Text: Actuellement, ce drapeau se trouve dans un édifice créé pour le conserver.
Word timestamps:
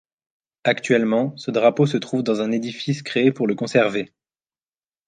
Actuellement, 0.63 1.37
ce 1.37 1.51
drapeau 1.51 1.85
se 1.85 1.97
trouve 1.97 2.23
dans 2.23 2.41
un 2.41 2.51
édifice 2.51 3.03
créé 3.03 3.31
pour 3.31 3.45
le 3.45 3.53
conserver. 3.53 4.11